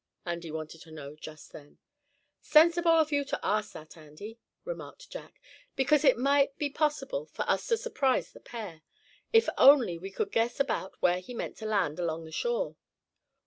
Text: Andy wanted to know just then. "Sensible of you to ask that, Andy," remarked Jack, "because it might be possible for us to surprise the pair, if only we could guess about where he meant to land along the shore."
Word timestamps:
Andy 0.25 0.49
wanted 0.49 0.81
to 0.81 0.91
know 0.91 1.15
just 1.15 1.51
then. 1.51 1.77
"Sensible 2.41 2.89
of 2.93 3.11
you 3.11 3.23
to 3.23 3.39
ask 3.43 3.71
that, 3.73 3.95
Andy," 3.95 4.39
remarked 4.65 5.11
Jack, 5.11 5.39
"because 5.75 6.03
it 6.03 6.17
might 6.17 6.57
be 6.57 6.71
possible 6.71 7.27
for 7.27 7.47
us 7.47 7.67
to 7.67 7.77
surprise 7.77 8.31
the 8.33 8.39
pair, 8.39 8.81
if 9.31 9.47
only 9.59 9.99
we 9.99 10.09
could 10.09 10.31
guess 10.31 10.59
about 10.59 10.99
where 11.03 11.19
he 11.19 11.35
meant 11.35 11.55
to 11.57 11.67
land 11.67 11.99
along 11.99 12.25
the 12.25 12.31
shore." 12.31 12.77